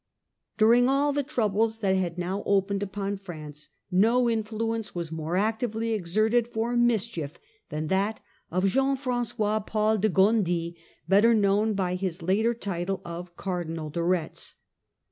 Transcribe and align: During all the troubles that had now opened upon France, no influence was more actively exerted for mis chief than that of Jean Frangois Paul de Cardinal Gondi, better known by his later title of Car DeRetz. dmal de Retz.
During 0.57 0.89
all 0.89 1.13
the 1.13 1.21
troubles 1.21 1.77
that 1.77 1.95
had 1.95 2.17
now 2.17 2.41
opened 2.47 2.81
upon 2.81 3.17
France, 3.17 3.69
no 3.91 4.27
influence 4.27 4.95
was 4.95 5.11
more 5.11 5.37
actively 5.37 5.93
exerted 5.93 6.47
for 6.47 6.75
mis 6.75 7.05
chief 7.05 7.37
than 7.69 7.85
that 7.89 8.19
of 8.49 8.65
Jean 8.65 8.97
Frangois 8.97 9.63
Paul 9.67 9.99
de 9.99 10.09
Cardinal 10.09 10.41
Gondi, 10.43 10.75
better 11.07 11.35
known 11.35 11.73
by 11.73 11.93
his 11.93 12.23
later 12.23 12.55
title 12.55 13.03
of 13.05 13.37
Car 13.37 13.63
DeRetz. 13.63 13.69
dmal 13.75 13.91
de 13.93 14.01
Retz. 14.03 14.55